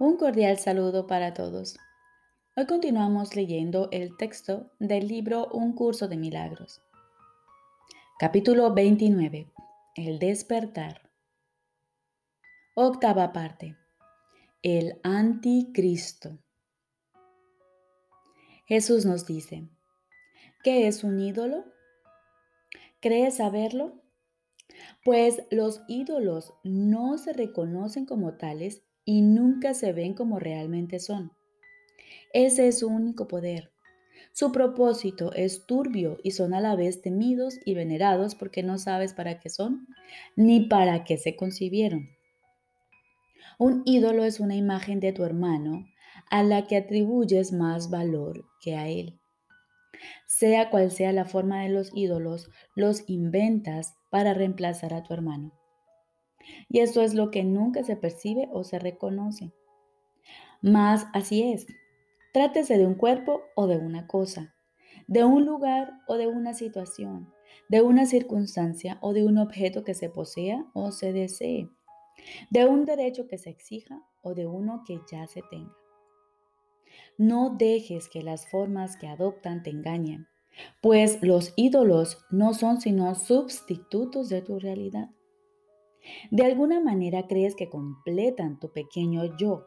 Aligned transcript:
Un 0.00 0.16
cordial 0.16 0.60
saludo 0.60 1.08
para 1.08 1.34
todos. 1.34 1.76
Hoy 2.56 2.66
continuamos 2.66 3.34
leyendo 3.34 3.88
el 3.90 4.16
texto 4.16 4.70
del 4.78 5.08
libro 5.08 5.48
Un 5.48 5.72
curso 5.72 6.06
de 6.06 6.16
milagros. 6.16 6.80
Capítulo 8.20 8.72
29. 8.72 9.50
El 9.96 10.20
despertar. 10.20 11.10
Octava 12.76 13.32
parte. 13.32 13.76
El 14.62 15.00
anticristo. 15.02 16.38
Jesús 18.66 19.04
nos 19.04 19.26
dice, 19.26 19.68
¿qué 20.62 20.86
es 20.86 21.02
un 21.02 21.18
ídolo? 21.18 21.64
¿Crees 23.00 23.38
saberlo? 23.38 24.00
Pues 25.04 25.42
los 25.50 25.82
ídolos 25.88 26.54
no 26.62 27.18
se 27.18 27.32
reconocen 27.32 28.06
como 28.06 28.36
tales 28.36 28.84
y 29.08 29.22
nunca 29.22 29.72
se 29.72 29.94
ven 29.94 30.12
como 30.12 30.38
realmente 30.38 31.00
son. 31.00 31.32
Ese 32.34 32.68
es 32.68 32.80
su 32.80 32.88
único 32.88 33.26
poder. 33.26 33.70
Su 34.34 34.52
propósito 34.52 35.32
es 35.32 35.64
turbio 35.64 36.18
y 36.22 36.32
son 36.32 36.52
a 36.52 36.60
la 36.60 36.76
vez 36.76 37.00
temidos 37.00 37.58
y 37.64 37.72
venerados 37.72 38.34
porque 38.34 38.62
no 38.62 38.76
sabes 38.76 39.14
para 39.14 39.40
qué 39.40 39.48
son 39.48 39.88
ni 40.36 40.60
para 40.60 41.04
qué 41.04 41.16
se 41.16 41.36
concibieron. 41.36 42.10
Un 43.58 43.80
ídolo 43.86 44.24
es 44.24 44.40
una 44.40 44.56
imagen 44.56 45.00
de 45.00 45.14
tu 45.14 45.24
hermano 45.24 45.86
a 46.30 46.42
la 46.42 46.66
que 46.66 46.76
atribuyes 46.76 47.50
más 47.50 47.88
valor 47.88 48.44
que 48.60 48.76
a 48.76 48.88
él. 48.88 49.18
Sea 50.26 50.68
cual 50.68 50.90
sea 50.90 51.14
la 51.14 51.24
forma 51.24 51.62
de 51.62 51.70
los 51.70 51.92
ídolos, 51.94 52.50
los 52.76 53.08
inventas 53.08 53.94
para 54.10 54.34
reemplazar 54.34 54.92
a 54.92 55.02
tu 55.02 55.14
hermano. 55.14 55.57
Y 56.68 56.80
eso 56.80 57.02
es 57.02 57.14
lo 57.14 57.30
que 57.30 57.44
nunca 57.44 57.82
se 57.84 57.96
percibe 57.96 58.48
o 58.52 58.64
se 58.64 58.78
reconoce. 58.78 59.52
Mas 60.60 61.06
así 61.12 61.52
es. 61.52 61.66
Trátese 62.32 62.78
de 62.78 62.86
un 62.86 62.94
cuerpo 62.94 63.42
o 63.54 63.66
de 63.66 63.78
una 63.78 64.06
cosa, 64.06 64.54
de 65.06 65.24
un 65.24 65.46
lugar 65.46 65.92
o 66.06 66.16
de 66.16 66.26
una 66.26 66.52
situación, 66.52 67.32
de 67.68 67.82
una 67.82 68.06
circunstancia 68.06 68.98
o 69.00 69.12
de 69.12 69.24
un 69.24 69.38
objeto 69.38 69.84
que 69.84 69.94
se 69.94 70.10
posea 70.10 70.66
o 70.74 70.92
se 70.92 71.12
desee, 71.12 71.68
de 72.50 72.66
un 72.66 72.84
derecho 72.84 73.26
que 73.26 73.38
se 73.38 73.50
exija 73.50 74.02
o 74.22 74.34
de 74.34 74.46
uno 74.46 74.82
que 74.86 75.00
ya 75.10 75.26
se 75.26 75.42
tenga. 75.50 75.74
No 77.16 77.56
dejes 77.58 78.08
que 78.08 78.22
las 78.22 78.48
formas 78.48 78.96
que 78.96 79.08
adoptan 79.08 79.62
te 79.62 79.70
engañen, 79.70 80.26
pues 80.80 81.22
los 81.22 81.52
ídolos 81.56 82.24
no 82.30 82.54
son 82.54 82.80
sino 82.80 83.14
sustitutos 83.14 84.28
de 84.28 84.42
tu 84.42 84.58
realidad. 84.58 85.10
De 86.30 86.44
alguna 86.44 86.80
manera 86.80 87.26
crees 87.26 87.54
que 87.54 87.68
completan 87.68 88.58
tu 88.58 88.72
pequeño 88.72 89.36
yo, 89.36 89.66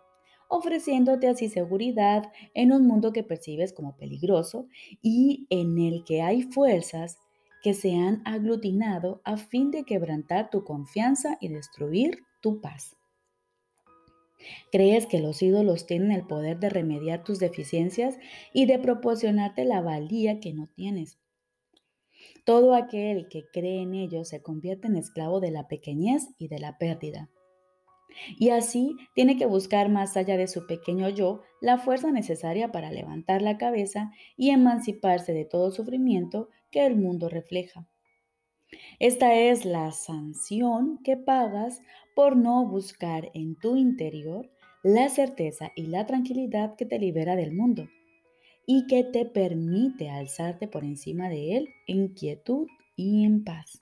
ofreciéndote 0.50 1.28
así 1.28 1.50
seguridad 1.50 2.31
en 2.53 2.73
un 2.73 2.86
mundo 2.86 3.14
que 3.14 3.23
percibes 3.23 3.73
como 3.73 3.95
peligroso 3.95 4.67
y 5.02 5.47
en 5.50 5.78
el 5.80 6.03
que 6.03 6.22
hay 6.22 6.44
fuerzas 6.44 7.17
que 7.64 7.73
se 7.73 7.95
han 7.95 8.22
aglutinado 8.25 9.22
a 9.23 9.38
fin 9.38 9.72
de 9.72 9.84
quebrantar 9.84 10.50
tu 10.50 10.64
confianza 10.64 11.38
y 11.39 11.47
destruir 11.50 12.23
tu 12.42 12.59
paz. 12.59 12.97
Crees 14.72 15.06
que 15.06 15.19
los 15.19 15.42
ídolos 15.42 15.86
tienen 15.86 16.12
el 16.12 16.25
poder 16.25 16.59
de 16.59 16.69
remediar 16.69 17.23
tus 17.23 17.39
deficiencias 17.39 18.17
y 18.53 18.66
de 18.66 18.80
proporcionarte 18.80 19.66
la 19.66 19.81
valía 19.81 20.39
que 20.39 20.53
no 20.53 20.67
tienes. 20.67 21.20
Todo 22.44 22.73
aquel 22.73 23.28
que 23.30 23.45
cree 23.52 23.81
en 23.81 23.94
ellos 23.94 24.30
se 24.30 24.42
convierte 24.42 24.88
en 24.88 24.95
esclavo 24.95 25.39
de 25.39 25.52
la 25.52 25.67
pequeñez 25.67 26.30
y 26.38 26.47
de 26.47 26.59
la 26.59 26.78
pérdida. 26.78 27.30
Y 28.38 28.50
así 28.50 28.95
tiene 29.16 29.38
que 29.38 29.45
buscar 29.45 29.89
más 29.89 30.17
allá 30.17 30.38
de 30.38 30.47
su 30.47 30.66
pequeño 30.67 31.09
yo 31.09 31.42
la 31.62 31.78
fuerza 31.78 32.12
necesaria 32.12 32.72
para 32.72 32.91
levantar 32.91 33.41
la 33.41 33.57
cabeza 33.57 34.12
y 34.35 34.50
emanciparse 34.50 35.34
de 35.34 35.46
todo 35.46 35.72
sufrimiento 35.72 36.50
que 36.72 36.85
el 36.85 36.97
mundo 36.97 37.29
refleja. 37.29 37.88
Esta 39.00 39.35
es 39.35 39.66
la 39.66 39.91
sanción 39.91 41.00
que 41.03 41.18
pagas 41.18 41.81
por 42.16 42.35
no 42.35 42.66
buscar 42.66 43.29
en 43.34 43.56
tu 43.56 43.75
interior 43.75 44.50
la 44.84 45.09
certeza 45.09 45.72
y 45.75 45.88
la 45.88 46.06
tranquilidad 46.06 46.75
que 46.75 46.85
te 46.85 46.97
libera 46.97 47.35
del 47.35 47.53
mundo 47.53 47.88
y 48.66 48.88
que 48.88 49.03
te 49.03 49.25
permite 49.25 50.09
alzarte 50.09 50.67
por 50.67 50.83
encima 50.83 51.29
de 51.29 51.57
él 51.57 51.69
en 51.88 52.09
quietud 52.09 52.67
y 52.95 53.25
en 53.25 53.44
paz. 53.44 53.81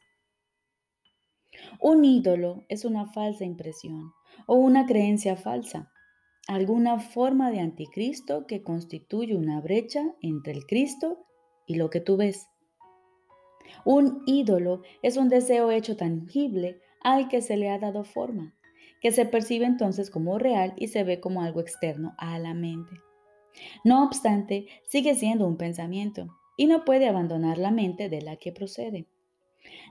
Un 1.79 2.05
ídolo 2.05 2.63
es 2.69 2.85
una 2.85 3.05
falsa 3.05 3.45
impresión 3.45 4.13
o 4.47 4.55
una 4.55 4.85
creencia 4.85 5.35
falsa, 5.35 5.91
alguna 6.47 6.99
forma 6.99 7.51
de 7.51 7.59
anticristo 7.59 8.47
que 8.47 8.63
constituye 8.63 9.35
una 9.35 9.61
brecha 9.61 10.15
entre 10.21 10.53
el 10.53 10.65
Cristo 10.65 11.25
y 11.67 11.75
lo 11.75 11.89
que 11.89 11.99
tú 11.99 12.17
ves. 12.17 12.47
Un 13.85 14.23
ídolo 14.25 14.81
es 15.03 15.17
un 15.17 15.29
deseo 15.29 15.71
hecho 15.71 15.95
tangible 15.95 16.81
al 17.03 17.27
que 17.27 17.41
se 17.41 17.57
le 17.57 17.69
ha 17.69 17.77
dado 17.77 18.03
forma, 18.03 18.55
que 19.01 19.11
se 19.11 19.25
percibe 19.25 19.65
entonces 19.65 20.09
como 20.09 20.39
real 20.39 20.73
y 20.77 20.87
se 20.87 21.03
ve 21.03 21.19
como 21.19 21.43
algo 21.43 21.61
externo 21.61 22.15
a 22.17 22.39
la 22.39 22.53
mente. 22.53 22.95
No 23.83 24.03
obstante, 24.03 24.67
sigue 24.87 25.15
siendo 25.15 25.47
un 25.47 25.57
pensamiento 25.57 26.27
y 26.57 26.67
no 26.67 26.85
puede 26.85 27.07
abandonar 27.07 27.57
la 27.57 27.71
mente 27.71 28.09
de 28.09 28.21
la 28.21 28.35
que 28.37 28.51
procede. 28.51 29.07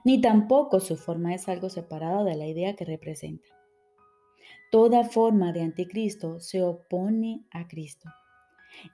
Ni 0.05 0.21
tampoco 0.21 0.79
su 0.79 0.97
forma 0.97 1.33
es 1.33 1.47
algo 1.47 1.69
separado 1.69 2.23
de 2.23 2.35
la 2.35 2.47
idea 2.47 2.75
que 2.75 2.85
representa. 2.85 3.49
Toda 4.71 5.03
forma 5.03 5.51
de 5.51 5.61
anticristo 5.61 6.39
se 6.39 6.61
opone 6.61 7.43
a 7.51 7.67
Cristo 7.67 8.09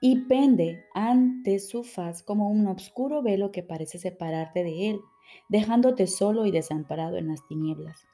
y 0.00 0.22
pende 0.22 0.84
ante 0.94 1.58
su 1.58 1.84
faz 1.84 2.22
como 2.22 2.48
un 2.48 2.66
oscuro 2.66 3.22
velo 3.22 3.52
que 3.52 3.62
parece 3.62 3.98
separarte 3.98 4.64
de 4.64 4.90
él, 4.90 5.00
dejándote 5.48 6.06
solo 6.06 6.46
y 6.46 6.50
desamparado 6.50 7.18
en 7.18 7.28
las 7.28 7.46
tinieblas. 7.46 8.06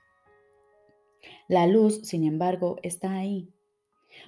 La 1.47 1.67
luz, 1.67 2.01
sin 2.03 2.25
embargo, 2.25 2.79
está 2.83 3.15
ahí. 3.15 3.49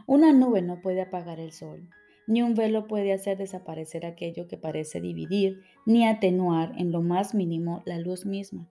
Una 0.06 0.32
nube 0.32 0.62
no 0.62 0.80
puede 0.80 1.02
apagar 1.02 1.40
el 1.40 1.52
sol, 1.52 1.88
ni 2.26 2.42
un 2.42 2.54
velo 2.54 2.86
puede 2.86 3.12
hacer 3.12 3.38
desaparecer 3.38 4.06
aquello 4.06 4.48
que 4.48 4.56
parece 4.56 5.00
dividir, 5.00 5.60
ni 5.86 6.06
atenuar 6.06 6.72
en 6.78 6.92
lo 6.92 7.02
más 7.02 7.34
mínimo 7.34 7.82
la 7.84 7.98
luz 7.98 8.26
misma. 8.26 8.70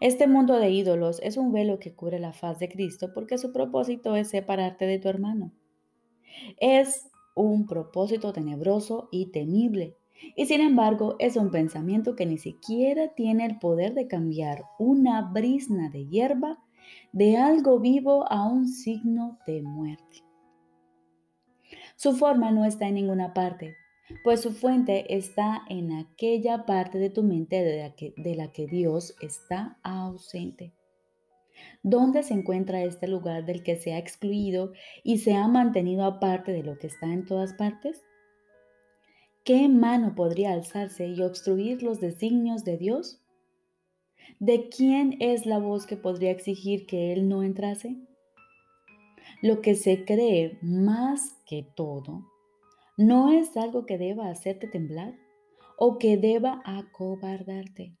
Este 0.00 0.26
mundo 0.26 0.58
de 0.58 0.70
ídolos 0.70 1.20
es 1.22 1.36
un 1.36 1.52
velo 1.52 1.78
que 1.78 1.94
cubre 1.94 2.18
la 2.18 2.32
faz 2.32 2.58
de 2.58 2.68
Cristo 2.68 3.10
porque 3.14 3.38
su 3.38 3.52
propósito 3.52 4.16
es 4.16 4.28
separarte 4.28 4.86
de 4.86 4.98
tu 4.98 5.08
hermano. 5.08 5.52
Es 6.58 7.08
un 7.34 7.66
propósito 7.66 8.32
tenebroso 8.32 9.08
y 9.10 9.26
temible. 9.26 9.96
Y 10.34 10.46
sin 10.46 10.62
embargo 10.62 11.16
es 11.18 11.36
un 11.36 11.50
pensamiento 11.50 12.16
que 12.16 12.24
ni 12.24 12.38
siquiera 12.38 13.14
tiene 13.14 13.44
el 13.44 13.58
poder 13.58 13.92
de 13.92 14.06
cambiar 14.06 14.64
una 14.78 15.30
brisna 15.30 15.90
de 15.90 16.06
hierba 16.06 16.58
de 17.12 17.36
algo 17.36 17.80
vivo 17.80 18.30
a 18.30 18.46
un 18.46 18.68
signo 18.68 19.38
de 19.46 19.62
muerte. 19.62 20.25
Su 21.96 22.12
forma 22.12 22.50
no 22.50 22.66
está 22.66 22.88
en 22.88 22.94
ninguna 22.94 23.32
parte, 23.32 23.74
pues 24.22 24.42
su 24.42 24.52
fuente 24.52 25.16
está 25.16 25.62
en 25.68 25.92
aquella 25.92 26.66
parte 26.66 26.98
de 26.98 27.08
tu 27.08 27.22
mente 27.22 27.62
de 27.64 28.34
la 28.36 28.52
que, 28.52 28.66
Dios 28.66 29.16
está 29.20 29.78
ausente. 29.82 30.74
¿Dónde 31.82 32.22
se 32.22 32.34
encuentra 32.34 32.82
este 32.82 33.08
lugar 33.08 33.46
del 33.46 33.62
que 33.62 33.76
se 33.76 33.94
ha 33.94 33.98
excluido 33.98 34.72
y 35.02 35.18
se 35.18 35.34
ha 35.34 35.48
mantenido 35.48 36.04
aparte 36.04 36.52
de 36.52 36.62
lo 36.62 36.78
que 36.78 36.86
está 36.86 37.06
en 37.06 37.24
todas 37.24 37.54
partes? 37.54 38.04
¿Qué 39.42 39.68
mano 39.68 40.14
podría 40.14 40.52
alzarse 40.52 41.08
y 41.08 41.22
obstruir 41.22 41.82
los 41.82 41.98
designios 41.98 42.62
de 42.64 42.76
Dios? 42.76 43.22
¿De 44.38 44.68
quién 44.68 45.16
es 45.20 45.46
la 45.46 45.58
voz 45.58 45.86
que 45.86 45.96
podría 45.96 46.30
exigir 46.30 46.84
que 46.84 47.14
Él 47.14 47.26
no 47.28 47.42
entrase? 47.42 47.96
Lo 49.42 49.60
que 49.60 49.74
se 49.74 50.04
cree 50.04 50.58
más 50.62 51.42
que 51.46 51.62
todo 51.76 52.24
no 52.96 53.32
es 53.32 53.56
algo 53.56 53.84
que 53.84 53.98
deba 53.98 54.30
hacerte 54.30 54.66
temblar 54.66 55.14
o 55.76 55.98
que 55.98 56.16
deba 56.16 56.62
acobardarte. 56.64 57.96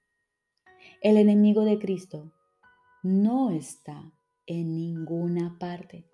El 1.02 1.18
enemigo 1.18 1.64
de 1.64 1.78
Cristo 1.78 2.32
no 3.02 3.50
está 3.50 4.12
en 4.46 4.74
ninguna 4.74 5.58
parte. 5.58 6.08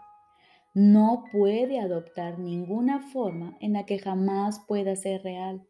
No 0.74 1.24
puede 1.30 1.78
adoptar 1.78 2.38
ninguna 2.38 3.00
forma 3.00 3.56
en 3.60 3.74
la 3.74 3.86
que 3.86 3.98
jamás 3.98 4.64
pueda 4.66 4.96
ser 4.96 5.22
real. 5.22 5.66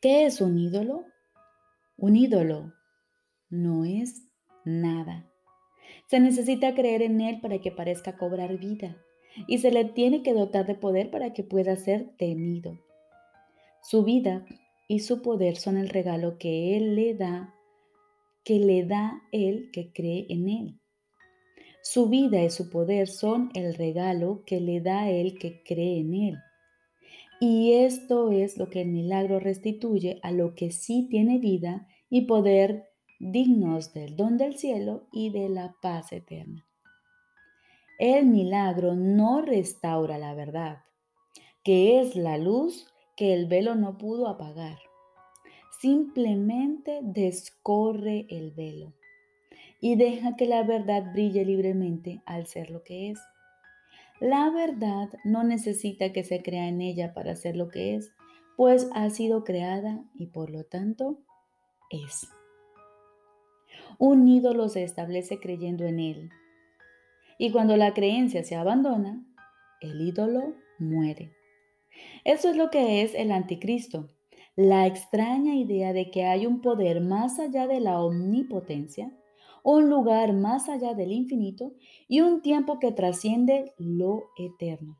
¿Qué 0.00 0.26
es 0.26 0.40
un 0.40 0.58
ídolo? 0.58 1.04
Un 1.96 2.16
ídolo 2.16 2.72
no 3.48 3.84
es 3.84 4.26
nada. 4.64 5.30
Se 6.06 6.20
necesita 6.20 6.74
creer 6.74 7.02
en 7.02 7.20
él 7.20 7.40
para 7.40 7.58
que 7.60 7.72
parezca 7.72 8.16
cobrar 8.16 8.58
vida 8.58 8.96
y 9.46 9.58
se 9.58 9.70
le 9.70 9.84
tiene 9.84 10.22
que 10.22 10.32
dotar 10.32 10.66
de 10.66 10.74
poder 10.74 11.10
para 11.10 11.32
que 11.32 11.42
pueda 11.42 11.76
ser 11.76 12.16
temido. 12.16 12.78
Su 13.82 14.04
vida 14.04 14.46
y 14.88 15.00
su 15.00 15.22
poder 15.22 15.56
son 15.56 15.76
el 15.76 15.88
regalo 15.88 16.38
que 16.38 16.76
él 16.76 16.94
le 16.94 17.14
da 17.14 17.52
que 18.46 18.60
le 18.60 18.84
da 18.84 19.24
el 19.32 19.72
que 19.72 19.92
cree 19.92 20.24
en 20.28 20.48
Él. 20.48 20.80
Su 21.82 22.08
vida 22.08 22.44
y 22.44 22.50
su 22.50 22.70
poder 22.70 23.08
son 23.08 23.50
el 23.54 23.74
regalo 23.74 24.44
que 24.46 24.60
le 24.60 24.80
da 24.80 25.10
el 25.10 25.36
que 25.36 25.64
cree 25.64 25.98
en 25.98 26.14
Él. 26.14 26.36
Y 27.40 27.72
esto 27.72 28.30
es 28.30 28.56
lo 28.56 28.70
que 28.70 28.82
el 28.82 28.88
milagro 28.88 29.40
restituye 29.40 30.20
a 30.22 30.30
lo 30.30 30.54
que 30.54 30.70
sí 30.70 31.08
tiene 31.10 31.38
vida 31.38 31.88
y 32.08 32.26
poder 32.26 32.84
dignos 33.18 33.92
del 33.92 34.16
don 34.16 34.36
del 34.36 34.56
cielo 34.56 35.06
y 35.12 35.30
de 35.30 35.48
la 35.48 35.74
paz 35.80 36.12
eterna. 36.12 36.66
El 37.98 38.26
milagro 38.26 38.94
no 38.94 39.40
restaura 39.40 40.18
la 40.18 40.34
verdad, 40.34 40.84
que 41.64 42.00
es 42.00 42.14
la 42.14 42.36
luz 42.36 42.86
que 43.16 43.32
el 43.32 43.46
velo 43.46 43.74
no 43.74 43.96
pudo 43.96 44.28
apagar. 44.28 44.78
Simplemente 45.80 47.00
descorre 47.02 48.26
el 48.28 48.50
velo 48.50 48.92
y 49.80 49.96
deja 49.96 50.36
que 50.36 50.46
la 50.46 50.62
verdad 50.62 51.12
brille 51.12 51.44
libremente 51.44 52.22
al 52.26 52.46
ser 52.46 52.70
lo 52.70 52.82
que 52.82 53.10
es. 53.10 53.20
La 54.20 54.50
verdad 54.50 55.10
no 55.24 55.44
necesita 55.44 56.12
que 56.12 56.24
se 56.24 56.42
crea 56.42 56.68
en 56.68 56.80
ella 56.80 57.12
para 57.14 57.36
ser 57.36 57.56
lo 57.56 57.68
que 57.68 57.94
es, 57.94 58.12
pues 58.56 58.88
ha 58.94 59.10
sido 59.10 59.44
creada 59.44 60.02
y 60.14 60.26
por 60.26 60.50
lo 60.50 60.64
tanto 60.64 61.18
es. 61.90 62.28
Un 63.98 64.28
ídolo 64.28 64.68
se 64.68 64.82
establece 64.82 65.38
creyendo 65.40 65.84
en 65.84 66.00
él. 66.00 66.30
Y 67.38 67.50
cuando 67.50 67.76
la 67.76 67.94
creencia 67.94 68.44
se 68.44 68.56
abandona, 68.56 69.24
el 69.80 70.00
ídolo 70.00 70.54
muere. 70.78 71.32
Eso 72.24 72.50
es 72.50 72.56
lo 72.56 72.70
que 72.70 73.02
es 73.02 73.14
el 73.14 73.32
anticristo, 73.32 74.10
la 74.54 74.86
extraña 74.86 75.54
idea 75.54 75.92
de 75.92 76.10
que 76.10 76.24
hay 76.24 76.46
un 76.46 76.60
poder 76.60 77.00
más 77.00 77.38
allá 77.38 77.66
de 77.66 77.80
la 77.80 78.00
omnipotencia 78.00 79.12
un 79.68 79.90
lugar 79.90 80.32
más 80.32 80.68
allá 80.68 80.94
del 80.94 81.10
infinito 81.10 81.72
y 82.06 82.20
un 82.20 82.40
tiempo 82.40 82.78
que 82.78 82.92
trasciende 82.92 83.74
lo 83.78 84.30
eterno. 84.38 84.96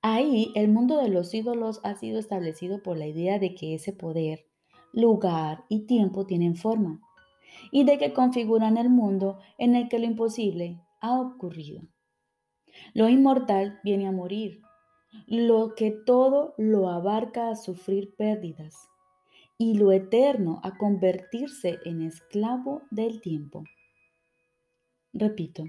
Ahí 0.00 0.50
el 0.54 0.68
mundo 0.68 0.96
de 0.96 1.10
los 1.10 1.34
ídolos 1.34 1.80
ha 1.84 1.94
sido 1.96 2.18
establecido 2.18 2.82
por 2.82 2.96
la 2.96 3.06
idea 3.06 3.38
de 3.38 3.54
que 3.54 3.74
ese 3.74 3.92
poder, 3.92 4.46
lugar 4.94 5.64
y 5.68 5.80
tiempo 5.84 6.24
tienen 6.24 6.56
forma 6.56 7.02
y 7.70 7.84
de 7.84 7.98
que 7.98 8.12
configuran 8.12 8.76
el 8.76 8.90
mundo 8.90 9.38
en 9.58 9.74
el 9.74 9.88
que 9.88 9.98
lo 9.98 10.06
imposible 10.06 10.80
ha 11.00 11.20
ocurrido. 11.20 11.82
Lo 12.94 13.08
inmortal 13.08 13.80
viene 13.84 14.06
a 14.06 14.12
morir, 14.12 14.62
lo 15.26 15.74
que 15.74 15.90
todo 15.90 16.54
lo 16.58 16.88
abarca 16.88 17.48
a 17.48 17.56
sufrir 17.56 18.14
pérdidas 18.16 18.88
y 19.58 19.74
lo 19.74 19.92
eterno 19.92 20.60
a 20.62 20.76
convertirse 20.76 21.78
en 21.84 22.02
esclavo 22.02 22.82
del 22.90 23.20
tiempo. 23.20 23.64
Repito, 25.12 25.64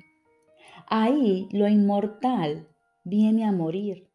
ahí 0.87 1.47
lo 1.51 1.67
inmortal 1.67 2.67
viene 3.03 3.45
a 3.45 3.51
morir, 3.51 4.09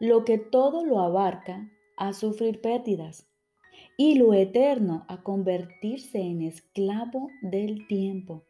lo 0.00 0.24
que 0.24 0.38
todo 0.38 0.84
lo 0.84 1.00
abarca 1.00 1.70
a 1.96 2.12
sufrir 2.14 2.60
pérdidas 2.60 3.28
y 4.04 4.16
lo 4.16 4.34
eterno 4.34 5.04
a 5.06 5.22
convertirse 5.22 6.20
en 6.20 6.42
esclavo 6.42 7.30
del 7.40 7.86
tiempo. 7.86 8.42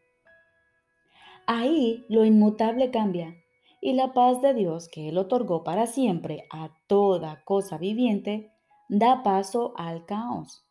Ahí 1.47 2.07
lo 2.09 2.25
inmutable 2.25 2.91
cambia 2.91 3.37
y 3.79 3.93
la 3.93 4.15
paz 4.15 4.41
de 4.41 4.55
Dios 4.55 4.89
que 4.89 5.11
Él 5.11 5.19
otorgó 5.19 5.63
para 5.63 5.87
siempre 5.87 6.47
a 6.51 6.71
toda 6.87 7.45
cosa 7.45 7.77
viviente 7.77 8.51
da 8.89 9.23
paso 9.23 9.75
al 9.77 10.07
caos. 10.07 10.65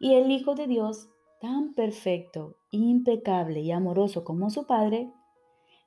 Y 0.00 0.14
el 0.14 0.30
Hijo 0.30 0.54
de 0.54 0.68
Dios, 0.68 1.10
tan 1.42 1.74
perfecto, 1.74 2.56
impecable 2.70 3.60
y 3.60 3.72
amoroso 3.72 4.24
como 4.24 4.48
su 4.48 4.66
Padre, 4.66 5.12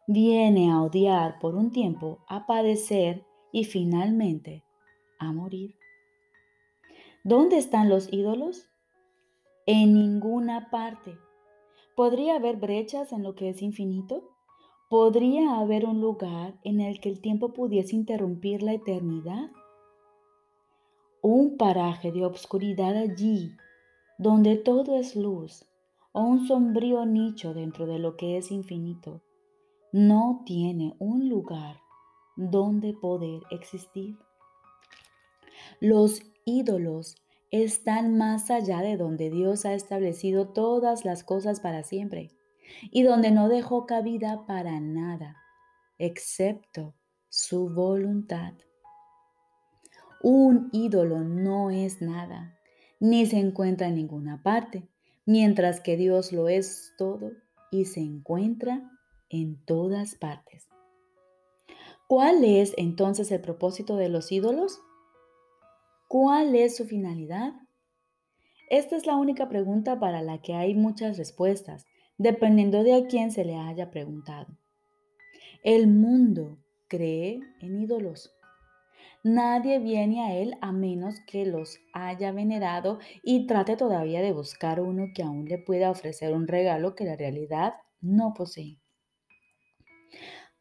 viene 0.06 0.70
a 0.70 0.84
odiar 0.84 1.40
por 1.40 1.56
un 1.56 1.72
tiempo, 1.72 2.20
a 2.28 2.46
padecer 2.46 3.26
y 3.52 3.64
finalmente 3.64 4.64
a 5.18 5.32
morir. 5.32 5.77
¿Dónde 7.28 7.58
están 7.58 7.90
los 7.90 8.12
ídolos? 8.14 8.70
En 9.66 9.94
ninguna 9.94 10.70
parte. 10.70 11.18
¿Podría 11.94 12.38
haber 12.38 12.56
brechas 12.56 13.12
en 13.12 13.22
lo 13.22 13.36
que 13.36 13.50
es 13.50 13.62
infinito? 13.62 14.24
¿Podría 14.90 15.60
haber 15.60 15.86
un 15.86 16.00
lugar 16.00 16.58
en 16.64 16.80
el 16.80 17.02
que 17.02 17.10
el 17.10 17.20
tiempo 17.20 17.52
pudiese 17.52 17.98
interrumpir 17.98 18.64
la 18.64 18.74
eternidad? 18.74 19.52
un 21.22 21.58
paraje 21.58 22.14
de 22.14 22.24
obscuridad 22.24 22.96
allí, 22.96 23.58
donde 24.18 24.56
todo 24.56 24.96
es 24.96 25.18
luz, 25.18 25.66
o 26.14 26.22
un 26.22 26.48
sombrío 26.48 27.06
nicho 27.06 27.54
dentro 27.54 27.86
de 27.86 28.00
lo 28.00 28.16
que 28.16 28.38
es 28.38 28.50
infinito, 28.50 29.22
no 29.92 30.44
tiene 30.46 30.96
un 31.00 31.28
lugar 31.28 31.82
donde 32.38 32.94
poder 32.94 33.42
existir. 33.52 34.18
Los 35.82 36.22
ídolos 36.48 37.16
están 37.52 38.18
más 38.18 38.50
allá 38.50 38.82
de 38.82 38.98
donde 38.98 39.30
Dios 39.30 39.66
ha 39.66 39.74
establecido 39.74 40.48
todas 40.48 41.06
las 41.06 41.24
cosas 41.24 41.60
para 41.60 41.84
siempre 41.84 42.32
y 42.90 43.04
donde 43.04 43.32
no 43.32 43.50
dejó 43.50 43.86
cabida 43.86 44.46
para 44.48 44.80
nada, 44.80 45.38
excepto 46.00 46.96
su 47.30 47.70
voluntad. 47.70 48.54
Un 50.24 50.70
ídolo 50.72 51.20
no 51.20 51.70
es 51.70 52.02
nada, 52.02 52.58
ni 53.00 53.26
se 53.26 53.38
encuentra 53.38 53.88
en 53.88 53.96
ninguna 53.96 54.42
parte, 54.42 54.90
mientras 55.26 55.80
que 55.82 55.98
Dios 55.98 56.32
lo 56.32 56.50
es 56.50 56.94
todo 56.98 57.32
y 57.72 57.86
se 57.86 58.00
encuentra 58.00 58.90
en 59.30 59.64
todas 59.66 60.16
partes. 60.16 60.68
¿Cuál 62.08 62.46
es 62.46 62.74
entonces 62.78 63.32
el 63.32 63.42
propósito 63.42 63.98
de 63.98 64.08
los 64.08 64.32
ídolos? 64.32 64.80
¿Cuál 66.08 66.56
es 66.56 66.78
su 66.78 66.86
finalidad? 66.86 67.54
Esta 68.70 68.96
es 68.96 69.06
la 69.06 69.18
única 69.18 69.50
pregunta 69.50 70.00
para 70.00 70.22
la 70.22 70.42
que 70.42 70.54
hay 70.54 70.74
muchas 70.74 71.18
respuestas, 71.18 71.86
dependiendo 72.18 72.86
de 72.86 72.94
a 72.94 73.08
quién 73.08 73.30
se 73.30 73.44
le 73.44 73.58
haya 73.58 73.92
preguntado. 73.92 74.48
El 75.66 75.88
mundo 75.88 76.60
cree 76.88 77.42
en 77.60 77.82
ídolos. 77.82 78.34
Nadie 79.26 79.80
viene 79.80 80.24
a 80.24 80.34
Él 80.38 80.56
a 80.62 80.72
menos 80.72 81.16
que 81.28 81.46
los 81.46 81.78
haya 81.92 82.32
venerado 82.32 83.00
y 83.22 83.46
trate 83.46 83.76
todavía 83.76 84.22
de 84.22 84.32
buscar 84.32 84.80
uno 84.80 85.08
que 85.14 85.24
aún 85.24 85.44
le 85.44 85.58
pueda 85.58 85.92
ofrecer 85.92 86.34
un 86.34 86.48
regalo 86.48 86.96
que 86.96 87.04
la 87.04 87.18
realidad 87.18 87.74
no 88.00 88.34
posee. 88.34 88.80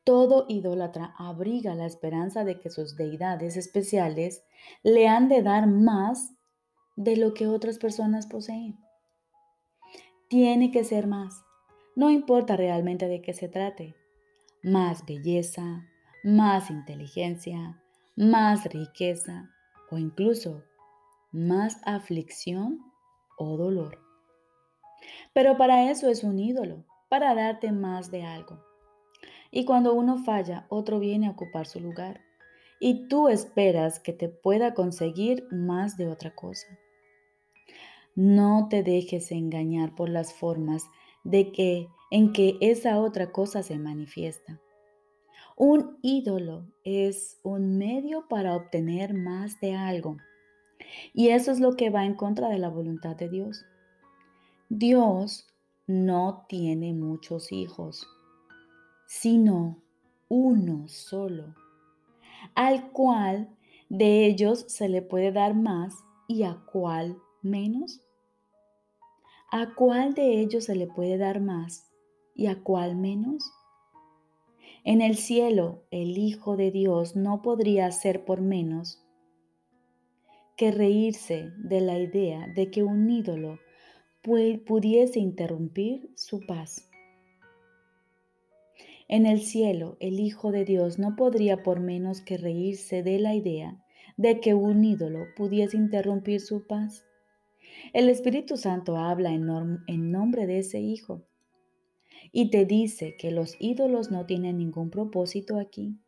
Todo 0.06 0.46
idólatra 0.48 1.16
abriga 1.18 1.74
la 1.74 1.84
esperanza 1.84 2.44
de 2.44 2.60
que 2.60 2.70
sus 2.70 2.94
deidades 2.94 3.56
especiales 3.56 4.44
le 4.84 5.08
han 5.08 5.28
de 5.28 5.42
dar 5.42 5.66
más 5.66 6.32
de 6.94 7.16
lo 7.16 7.34
que 7.34 7.48
otras 7.48 7.78
personas 7.78 8.28
poseen. 8.28 8.78
Tiene 10.28 10.70
que 10.70 10.84
ser 10.84 11.08
más, 11.08 11.42
no 11.96 12.10
importa 12.10 12.56
realmente 12.56 13.08
de 13.08 13.20
qué 13.20 13.34
se 13.34 13.48
trate. 13.48 13.96
Más 14.62 15.04
belleza, 15.04 15.84
más 16.22 16.70
inteligencia, 16.70 17.82
más 18.14 18.64
riqueza 18.66 19.50
o 19.90 19.98
incluso 19.98 20.62
más 21.32 21.80
aflicción 21.84 22.78
o 23.38 23.56
dolor. 23.56 23.98
Pero 25.32 25.56
para 25.56 25.90
eso 25.90 26.08
es 26.08 26.22
un 26.22 26.38
ídolo, 26.38 26.84
para 27.08 27.34
darte 27.34 27.72
más 27.72 28.12
de 28.12 28.22
algo. 28.22 28.65
Y 29.56 29.64
cuando 29.64 29.94
uno 29.94 30.18
falla, 30.18 30.66
otro 30.68 30.98
viene 30.98 31.28
a 31.28 31.30
ocupar 31.30 31.66
su 31.66 31.80
lugar. 31.80 32.20
Y 32.78 33.08
tú 33.08 33.30
esperas 33.30 33.98
que 33.98 34.12
te 34.12 34.28
pueda 34.28 34.74
conseguir 34.74 35.48
más 35.50 35.96
de 35.96 36.08
otra 36.08 36.34
cosa. 36.34 36.66
No 38.14 38.66
te 38.68 38.82
dejes 38.82 39.32
engañar 39.32 39.94
por 39.94 40.10
las 40.10 40.34
formas 40.34 40.84
de 41.24 41.52
que 41.52 41.88
en 42.10 42.34
que 42.34 42.58
esa 42.60 43.00
otra 43.00 43.32
cosa 43.32 43.62
se 43.62 43.78
manifiesta. 43.78 44.60
Un 45.56 45.96
ídolo 46.02 46.66
es 46.84 47.40
un 47.42 47.78
medio 47.78 48.28
para 48.28 48.56
obtener 48.56 49.14
más 49.14 49.58
de 49.60 49.74
algo. 49.74 50.18
Y 51.14 51.30
eso 51.30 51.50
es 51.50 51.60
lo 51.60 51.76
que 51.76 51.88
va 51.88 52.04
en 52.04 52.12
contra 52.12 52.50
de 52.50 52.58
la 52.58 52.68
voluntad 52.68 53.16
de 53.16 53.30
Dios. 53.30 53.64
Dios 54.68 55.46
no 55.86 56.44
tiene 56.46 56.92
muchos 56.92 57.52
hijos, 57.52 58.06
sino 59.06 59.82
uno 60.28 60.88
solo, 60.88 61.54
al 62.54 62.90
cual 62.90 63.48
de 63.88 64.26
ellos 64.26 64.64
se 64.68 64.88
le 64.88 65.02
puede 65.02 65.32
dar 65.32 65.54
más 65.54 65.94
y 66.28 66.42
a 66.42 66.62
cuál 66.72 67.18
menos. 67.42 68.00
¿A 69.52 69.74
cuál 69.74 70.14
de 70.14 70.40
ellos 70.40 70.64
se 70.64 70.74
le 70.74 70.88
puede 70.88 71.18
dar 71.18 71.40
más 71.40 71.88
y 72.34 72.46
a 72.46 72.62
cuál 72.62 72.96
menos? 72.96 73.52
En 74.84 75.00
el 75.00 75.16
cielo, 75.16 75.84
el 75.90 76.18
Hijo 76.18 76.56
de 76.56 76.70
Dios 76.70 77.16
no 77.16 77.42
podría 77.42 77.90
ser 77.92 78.24
por 78.24 78.40
menos 78.40 79.02
que 80.56 80.70
reírse 80.70 81.52
de 81.58 81.80
la 81.80 81.98
idea 81.98 82.48
de 82.48 82.70
que 82.70 82.82
un 82.82 83.08
ídolo 83.10 83.58
pudiese 84.22 85.20
interrumpir 85.20 86.10
su 86.16 86.40
paz. 86.46 86.88
En 89.08 89.26
el 89.26 89.40
cielo, 89.40 89.96
el 90.00 90.18
Hijo 90.18 90.50
de 90.50 90.64
Dios 90.64 90.98
no 90.98 91.14
podría 91.14 91.62
por 91.62 91.80
menos 91.80 92.20
que 92.20 92.36
reírse 92.36 93.02
de 93.02 93.18
la 93.18 93.34
idea 93.34 93.82
de 94.16 94.40
que 94.40 94.54
un 94.54 94.84
ídolo 94.84 95.26
pudiese 95.36 95.76
interrumpir 95.76 96.40
su 96.40 96.66
paz. 96.66 97.04
El 97.92 98.08
Espíritu 98.08 98.56
Santo 98.56 98.96
habla 98.96 99.32
en, 99.32 99.48
en 99.86 100.10
nombre 100.10 100.46
de 100.46 100.58
ese 100.58 100.80
Hijo 100.80 101.22
y 102.32 102.50
te 102.50 102.64
dice 102.64 103.16
que 103.16 103.30
los 103.30 103.56
ídolos 103.60 104.10
no 104.10 104.26
tienen 104.26 104.58
ningún 104.58 104.90
propósito 104.90 105.58
aquí, 105.58 105.98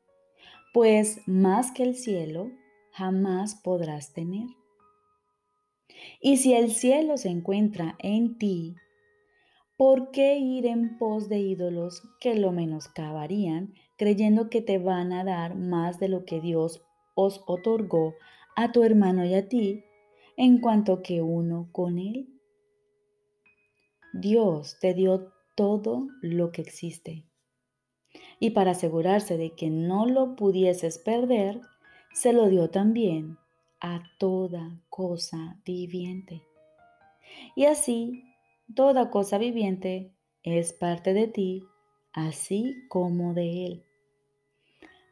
pues 0.72 1.20
más 1.26 1.70
que 1.70 1.84
el 1.84 1.94
cielo 1.94 2.50
jamás 2.90 3.54
podrás 3.54 4.12
tener. 4.12 4.46
Y 6.20 6.38
si 6.38 6.54
el 6.54 6.72
cielo 6.72 7.16
se 7.16 7.28
encuentra 7.28 7.96
en 7.98 8.38
ti, 8.38 8.74
¿por 9.78 10.10
qué 10.10 10.38
ir 10.38 10.66
en 10.66 10.98
pos 10.98 11.28
de 11.28 11.38
ídolos 11.38 12.02
que 12.20 12.34
lo 12.34 12.50
menoscabarían 12.50 13.74
creyendo 13.96 14.50
que 14.50 14.60
te 14.60 14.78
van 14.78 15.12
a 15.12 15.22
dar 15.22 15.54
más 15.54 16.00
de 16.00 16.08
lo 16.08 16.24
que 16.24 16.40
Dios 16.40 16.82
os 17.14 17.44
otorgó 17.46 18.14
a 18.56 18.72
tu 18.72 18.82
hermano 18.82 19.24
y 19.24 19.34
a 19.34 19.48
ti 19.48 19.84
en 20.36 20.60
cuanto 20.60 21.00
que 21.00 21.22
uno 21.22 21.68
con 21.70 21.98
él? 21.98 22.28
Dios 24.12 24.78
te 24.80 24.94
dio 24.94 25.32
todo 25.54 26.08
lo 26.22 26.50
que 26.50 26.62
existe. 26.62 27.24
Y 28.40 28.50
para 28.50 28.72
asegurarse 28.72 29.36
de 29.36 29.54
que 29.54 29.70
no 29.70 30.06
lo 30.06 30.34
pudieses 30.34 30.98
perder, 30.98 31.60
se 32.12 32.32
lo 32.32 32.48
dio 32.48 32.68
también 32.68 33.38
a 33.80 34.02
toda 34.18 34.80
cosa 34.88 35.60
viviente. 35.64 36.42
Y 37.54 37.66
así, 37.66 38.27
toda 38.74 39.10
cosa 39.10 39.38
viviente 39.38 40.12
es 40.42 40.72
parte 40.72 41.14
de 41.14 41.28
ti, 41.28 41.64
así 42.12 42.74
como 42.88 43.34
de 43.34 43.66
Él. 43.66 43.84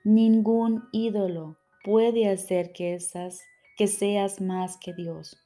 Ningún 0.05 0.85
ídolo 0.93 1.59
puede 1.85 2.29
hacer 2.29 2.73
que, 2.73 2.99
seas 3.01 4.41
más 4.41 4.77
que 4.77 4.93
Dios. 4.95 5.37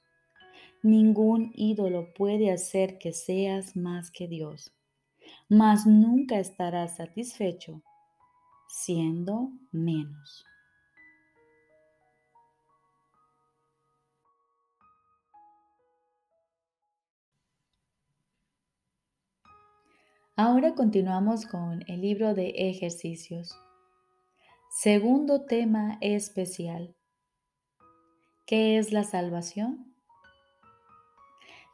Ningún 0.82 1.52
ídolo 1.54 2.12
puede 2.14 2.50
hacer 2.50 2.98
que 2.98 3.12
seas 3.12 3.76
más 3.76 4.10
que 4.10 4.28
Dios 4.28 4.72
mas 5.48 5.86
nunca 5.86 6.38
estarás 6.38 6.96
satisfecho 6.96 7.82
siendo 8.68 9.50
menos. 9.72 10.44
Ahora 20.42 20.74
continuamos 20.74 21.44
con 21.44 21.84
el 21.86 22.00
libro 22.00 22.32
de 22.32 22.54
ejercicios. 22.56 23.54
Segundo 24.70 25.44
tema 25.44 25.98
especial. 26.00 26.96
¿Qué 28.46 28.78
es 28.78 28.90
la 28.90 29.04
salvación? 29.04 29.94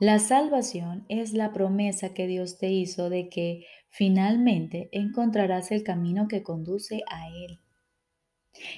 La 0.01 0.19
salvación 0.19 1.07
es 1.09 1.33
la 1.33 1.53
promesa 1.53 2.13
que 2.13 2.27
Dios 2.27 2.59
te 2.59 2.73
hizo 2.73 3.09
de 3.09 3.29
que 3.29 3.67
finalmente 3.89 4.89
encontrarás 4.91 5.71
el 5.71 5.85
camino 5.85 6.27
que 6.27 6.43
conduce 6.43 7.03
a 7.09 7.29
Él. 7.29 7.61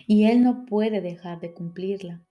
Y 0.07 0.27
Él 0.27 0.43
no 0.43 0.67
puede 0.67 1.01
dejar 1.01 1.41
de 1.41 1.55
cumplirla. 1.55 2.27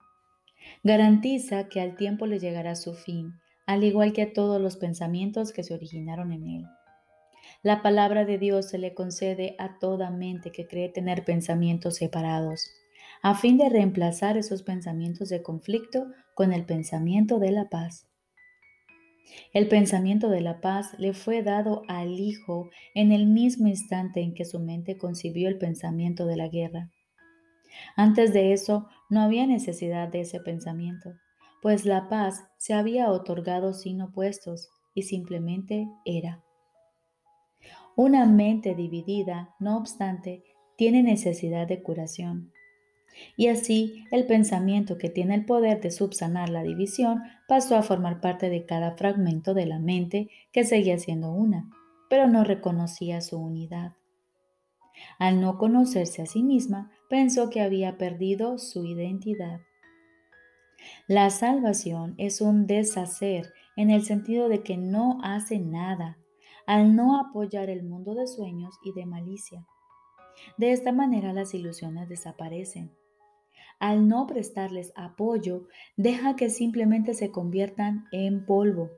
Garantiza 0.84 1.68
que 1.68 1.80
al 1.80 1.96
tiempo 1.96 2.26
le 2.26 2.38
llegará 2.38 2.76
su 2.76 2.94
fin, 2.94 3.32
al 3.66 3.82
igual 3.82 4.12
que 4.12 4.22
a 4.22 4.32
todos 4.32 4.60
los 4.60 4.76
pensamientos 4.76 5.52
que 5.52 5.64
se 5.64 5.74
originaron 5.74 6.30
en 6.30 6.46
Él. 6.46 6.64
La 7.62 7.82
palabra 7.82 8.24
de 8.24 8.38
Dios 8.38 8.68
se 8.68 8.78
le 8.78 8.94
concede 8.94 9.56
a 9.58 9.80
toda 9.80 10.10
mente 10.10 10.52
que 10.52 10.68
cree 10.68 10.88
tener 10.88 11.24
pensamientos 11.24 11.96
separados, 11.96 12.70
a 13.20 13.34
fin 13.34 13.58
de 13.58 13.68
reemplazar 13.68 14.36
esos 14.36 14.62
pensamientos 14.62 15.28
de 15.28 15.42
conflicto 15.42 16.06
con 16.34 16.52
el 16.52 16.64
pensamiento 16.64 17.40
de 17.40 17.50
la 17.50 17.68
paz. 17.68 18.06
El 19.52 19.66
pensamiento 19.66 20.28
de 20.30 20.40
la 20.40 20.60
paz 20.60 20.94
le 20.98 21.12
fue 21.14 21.42
dado 21.42 21.82
al 21.88 22.20
Hijo 22.20 22.70
en 22.94 23.10
el 23.10 23.26
mismo 23.26 23.66
instante 23.66 24.20
en 24.20 24.34
que 24.34 24.44
su 24.44 24.60
mente 24.60 24.96
concibió 24.96 25.48
el 25.48 25.58
pensamiento 25.58 26.26
de 26.26 26.36
la 26.36 26.46
guerra. 26.46 26.90
Antes 27.96 28.32
de 28.32 28.52
eso 28.52 28.86
no 29.10 29.20
había 29.20 29.48
necesidad 29.48 30.08
de 30.08 30.20
ese 30.20 30.38
pensamiento, 30.38 31.10
pues 31.60 31.84
la 31.84 32.08
paz 32.08 32.44
se 32.56 32.72
había 32.72 33.10
otorgado 33.10 33.74
sin 33.74 34.00
opuestos 34.00 34.68
y 34.94 35.02
simplemente 35.02 35.88
era. 36.04 36.44
Una 38.00 38.26
mente 38.26 38.76
dividida, 38.76 39.56
no 39.58 39.76
obstante, 39.76 40.44
tiene 40.76 41.02
necesidad 41.02 41.66
de 41.66 41.82
curación. 41.82 42.52
Y 43.36 43.48
así 43.48 44.04
el 44.12 44.24
pensamiento 44.24 44.98
que 44.98 45.08
tiene 45.08 45.34
el 45.34 45.44
poder 45.44 45.80
de 45.80 45.90
subsanar 45.90 46.48
la 46.48 46.62
división 46.62 47.24
pasó 47.48 47.74
a 47.74 47.82
formar 47.82 48.20
parte 48.20 48.50
de 48.50 48.64
cada 48.66 48.92
fragmento 48.92 49.52
de 49.52 49.66
la 49.66 49.80
mente 49.80 50.30
que 50.52 50.62
seguía 50.62 50.96
siendo 51.00 51.32
una, 51.32 51.72
pero 52.08 52.28
no 52.28 52.44
reconocía 52.44 53.20
su 53.20 53.36
unidad. 53.36 53.94
Al 55.18 55.40
no 55.40 55.58
conocerse 55.58 56.22
a 56.22 56.26
sí 56.26 56.44
misma, 56.44 56.92
pensó 57.10 57.50
que 57.50 57.62
había 57.62 57.98
perdido 57.98 58.58
su 58.58 58.86
identidad. 58.86 59.58
La 61.08 61.30
salvación 61.30 62.14
es 62.16 62.40
un 62.40 62.68
deshacer 62.68 63.52
en 63.74 63.90
el 63.90 64.04
sentido 64.04 64.48
de 64.48 64.62
que 64.62 64.76
no 64.76 65.18
hace 65.24 65.58
nada 65.58 66.16
al 66.68 66.94
no 66.94 67.18
apoyar 67.18 67.68
el 67.68 67.82
mundo 67.82 68.14
de 68.14 68.28
sueños 68.28 68.76
y 68.84 68.92
de 68.92 69.06
malicia. 69.06 69.66
De 70.56 70.70
esta 70.70 70.92
manera 70.92 71.32
las 71.32 71.52
ilusiones 71.52 72.08
desaparecen 72.08 72.92
al 73.78 74.08
no 74.08 74.26
prestarles 74.26 74.92
apoyo, 74.96 75.68
deja 75.96 76.36
que 76.36 76.50
simplemente 76.50 77.14
se 77.14 77.30
conviertan 77.30 78.06
en 78.12 78.44
polvo. 78.44 78.90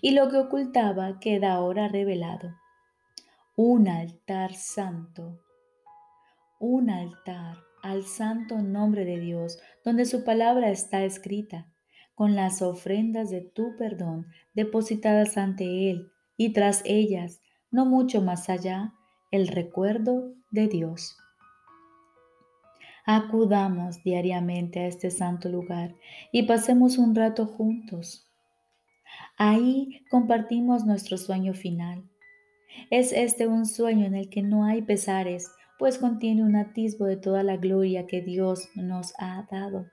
Y 0.00 0.12
lo 0.12 0.28
que 0.28 0.38
ocultaba 0.38 1.18
queda 1.18 1.54
ahora 1.54 1.88
revelado. 1.88 2.54
Un 3.56 3.88
altar 3.88 4.54
santo. 4.54 5.40
Un 6.58 6.90
altar 6.90 7.56
al 7.82 8.04
santo 8.04 8.58
nombre 8.58 9.04
de 9.04 9.20
Dios, 9.20 9.60
donde 9.84 10.06
su 10.06 10.24
palabra 10.24 10.70
está 10.70 11.04
escrita, 11.04 11.66
con 12.14 12.34
las 12.34 12.62
ofrendas 12.62 13.30
de 13.30 13.42
tu 13.42 13.76
perdón 13.76 14.26
depositadas 14.54 15.36
ante 15.36 15.90
Él, 15.90 16.10
y 16.36 16.52
tras 16.52 16.82
ellas, 16.84 17.40
no 17.70 17.86
mucho 17.86 18.22
más 18.22 18.48
allá, 18.48 18.92
el 19.30 19.48
recuerdo 19.48 20.32
de 20.50 20.68
Dios. 20.68 21.16
Acudamos 23.04 24.02
diariamente 24.02 24.80
a 24.80 24.86
este 24.86 25.10
santo 25.10 25.48
lugar 25.48 25.94
y 26.32 26.42
pasemos 26.42 26.98
un 26.98 27.14
rato 27.14 27.46
juntos. 27.46 28.28
Ahí 29.38 30.04
compartimos 30.10 30.84
nuestro 30.84 31.16
sueño 31.16 31.54
final. 31.54 32.02
Es 32.90 33.12
este 33.12 33.46
un 33.46 33.64
sueño 33.66 34.06
en 34.06 34.14
el 34.14 34.28
que 34.28 34.42
no 34.42 34.64
hay 34.64 34.82
pesares, 34.82 35.50
pues 35.78 35.98
contiene 35.98 36.42
un 36.42 36.56
atisbo 36.56 37.04
de 37.04 37.16
toda 37.16 37.42
la 37.42 37.56
gloria 37.56 38.06
que 38.06 38.22
Dios 38.22 38.68
nos 38.74 39.14
ha 39.18 39.46
dado. 39.50 39.86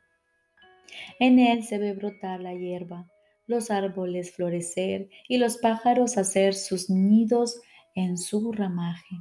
En 1.20 1.40
él 1.40 1.64
se 1.64 1.78
ve 1.78 1.94
brotar 1.94 2.42
la 2.42 2.54
hierba, 2.54 3.08
los 3.48 3.72
árboles 3.72 4.32
florecer 4.32 5.10
y 5.28 5.38
los 5.38 5.58
pájaros 5.58 6.18
hacer 6.18 6.54
sus 6.54 6.90
nidos 6.90 7.62
en 7.96 8.18
su 8.18 8.52
ramaje. 8.52 9.18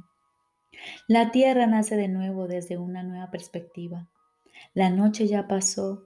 La 1.07 1.31
tierra 1.31 1.67
nace 1.67 1.95
de 1.95 2.07
nuevo 2.07 2.47
desde 2.47 2.77
una 2.77 3.03
nueva 3.03 3.31
perspectiva. 3.31 4.09
La 4.73 4.89
noche 4.89 5.27
ya 5.27 5.47
pasó 5.47 6.03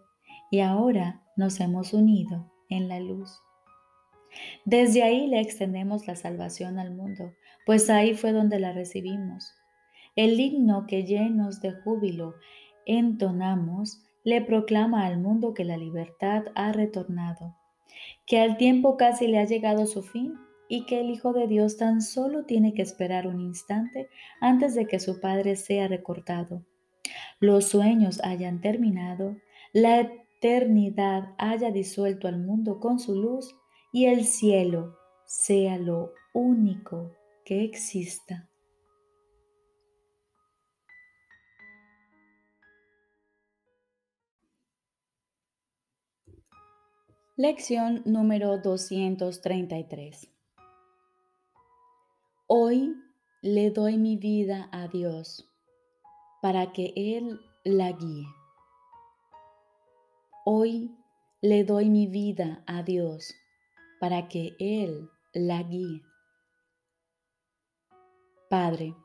y 0.51 0.59
ahora 0.59 1.24
nos 1.36 1.59
hemos 1.59 1.93
unido 1.93 2.51
en 2.69 2.88
la 2.88 3.00
luz. 3.00 3.39
Desde 4.65 5.03
ahí 5.03 5.27
le 5.27 5.39
extendemos 5.39 6.07
la 6.07 6.15
salvación 6.15 6.79
al 6.79 6.93
mundo, 6.93 7.33
pues 7.65 7.89
ahí 7.89 8.13
fue 8.13 8.31
donde 8.31 8.59
la 8.59 8.71
recibimos. 8.71 9.53
El 10.15 10.39
himno 10.39 10.86
que 10.88 11.03
llenos 11.03 11.62
de 11.62 11.71
júbilo 11.71 12.36
entonamos 12.86 14.03
le 14.24 14.41
proclama 14.41 15.05
al 15.05 15.19
mundo 15.19 15.53
que 15.53 15.63
la 15.63 15.77
libertad 15.77 16.45
ha 16.55 16.71
retornado, 16.71 17.56
que 18.25 18.39
al 18.39 18.57
tiempo 18.57 18.97
casi 18.97 19.27
le 19.27 19.39
ha 19.39 19.45
llegado 19.45 19.85
su 19.85 20.03
fin 20.03 20.35
y 20.69 20.85
que 20.85 20.99
el 20.99 21.09
Hijo 21.09 21.33
de 21.33 21.47
Dios 21.47 21.77
tan 21.77 22.01
solo 22.01 22.45
tiene 22.45 22.73
que 22.73 22.81
esperar 22.81 23.27
un 23.27 23.39
instante 23.39 24.09
antes 24.41 24.75
de 24.75 24.85
que 24.85 24.99
su 24.99 25.19
Padre 25.19 25.55
sea 25.55 25.87
recortado. 25.87 26.63
Los 27.39 27.65
sueños 27.65 28.19
hayan 28.23 28.61
terminado, 28.61 29.37
la 29.73 30.01
eternidad 30.01 31.33
haya 31.37 31.71
disuelto 31.71 32.27
al 32.27 32.39
mundo 32.39 32.79
con 32.79 32.99
su 32.99 33.15
luz 33.15 33.55
y 33.91 34.05
el 34.05 34.25
cielo 34.25 34.97
sea 35.25 35.77
lo 35.77 36.13
único 36.33 37.11
que 37.45 37.63
exista. 37.63 38.46
Lección 47.39 48.01
número 48.03 48.58
233. 48.58 50.27
Hoy 52.48 52.96
le 53.44 53.70
doy 53.70 54.00
mi 54.00 54.17
vida 54.17 54.67
a 54.72 54.88
Dios 54.88 55.48
para 56.41 56.74
que 56.74 56.94
Él 56.96 57.39
la 57.63 57.91
guíe. 57.91 58.25
Hoy 60.46 60.98
le 61.41 61.63
doy 61.63 61.91
mi 61.91 62.08
vida 62.08 62.63
a 62.65 62.82
Dios 62.82 63.36
para 64.00 64.27
que 64.29 64.56
Él 64.58 65.08
la 65.32 65.62
guíe. 65.62 66.01
Padre, 68.50 68.96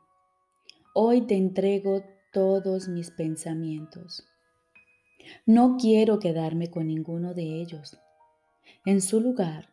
hoy 0.95 1.21
te 1.27 1.35
entrego 1.35 2.03
todos 2.31 2.87
mis 2.87 3.11
pensamientos. 3.11 4.27
No 5.45 5.77
quiero 5.79 6.17
quedarme 6.17 6.71
con 6.71 6.87
ninguno 6.87 7.35
de 7.35 7.61
ellos. 7.61 7.99
En 8.85 8.99
su 8.99 9.21
lugar, 9.21 9.69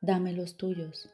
dame 0.00 0.32
los 0.32 0.56
tuyos. 0.56 1.08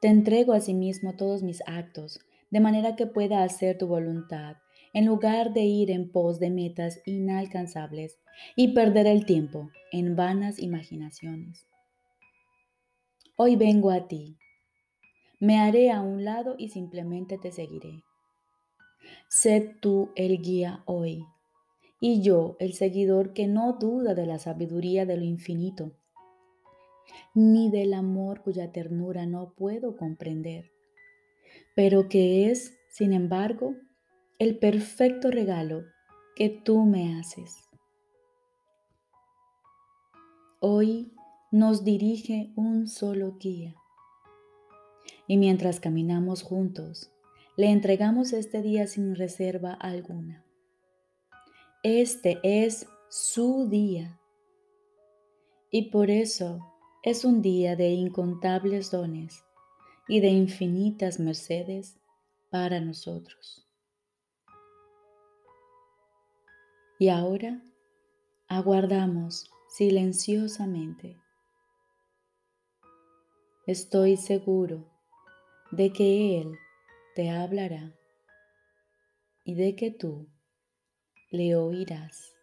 Te 0.00 0.08
entrego 0.08 0.54
asimismo 0.54 1.14
todos 1.14 1.42
mis 1.42 1.62
actos, 1.66 2.18
de 2.50 2.60
manera 2.60 2.96
que 2.96 3.06
pueda 3.06 3.44
hacer 3.44 3.76
tu 3.76 3.86
voluntad, 3.86 4.56
en 4.94 5.04
lugar 5.04 5.52
de 5.52 5.64
ir 5.64 5.90
en 5.90 6.10
pos 6.10 6.40
de 6.40 6.48
metas 6.48 7.02
inalcanzables 7.04 8.18
y 8.56 8.68
perder 8.68 9.06
el 9.06 9.26
tiempo 9.26 9.68
en 9.92 10.16
vanas 10.16 10.58
imaginaciones. 10.58 11.66
Hoy 13.36 13.56
vengo 13.56 13.90
a 13.90 14.08
ti. 14.08 14.38
Me 15.40 15.58
haré 15.58 15.90
a 15.90 16.00
un 16.00 16.24
lado 16.24 16.54
y 16.56 16.70
simplemente 16.70 17.36
te 17.36 17.52
seguiré. 17.52 18.02
Sé 19.28 19.76
tú 19.82 20.10
el 20.16 20.40
guía 20.40 20.84
hoy, 20.86 21.22
y 22.00 22.22
yo 22.22 22.56
el 22.60 22.72
seguidor 22.72 23.34
que 23.34 23.46
no 23.46 23.74
duda 23.74 24.14
de 24.14 24.24
la 24.24 24.38
sabiduría 24.38 25.04
de 25.04 25.18
lo 25.18 25.24
infinito, 25.24 25.99
ni 27.34 27.70
del 27.70 27.94
amor 27.94 28.42
cuya 28.42 28.72
ternura 28.72 29.26
no 29.26 29.54
puedo 29.54 29.96
comprender, 29.96 30.70
pero 31.74 32.08
que 32.08 32.50
es, 32.50 32.78
sin 32.90 33.12
embargo, 33.12 33.74
el 34.38 34.58
perfecto 34.58 35.30
regalo 35.30 35.84
que 36.34 36.48
tú 36.48 36.84
me 36.84 37.18
haces. 37.18 37.68
Hoy 40.60 41.12
nos 41.50 41.84
dirige 41.84 42.52
un 42.56 42.86
solo 42.86 43.36
guía. 43.38 43.74
Y 45.26 45.36
mientras 45.36 45.80
caminamos 45.80 46.42
juntos, 46.42 47.12
le 47.56 47.70
entregamos 47.70 48.32
este 48.32 48.62
día 48.62 48.86
sin 48.86 49.14
reserva 49.14 49.72
alguna. 49.72 50.44
Este 51.82 52.38
es 52.42 52.86
su 53.08 53.68
día. 53.68 54.20
Y 55.70 55.90
por 55.90 56.10
eso 56.10 56.60
es 57.02 57.24
un 57.24 57.40
día 57.40 57.76
de 57.76 57.88
incontables 57.88 58.90
dones 58.90 59.42
y 60.06 60.20
de 60.20 60.28
infinitas 60.28 61.18
mercedes 61.18 61.98
para 62.50 62.78
nosotros. 62.80 63.66
Y 66.98 67.08
ahora 67.08 67.62
aguardamos 68.48 69.50
silenciosamente. 69.68 71.16
Estoy 73.66 74.18
seguro 74.18 74.84
de 75.70 75.92
que 75.94 76.40
Él 76.40 76.54
te 77.14 77.30
hablará 77.30 77.94
y 79.44 79.54
de 79.54 79.74
que 79.74 79.90
tú 79.90 80.28
le 81.30 81.56
oirás. 81.56 82.39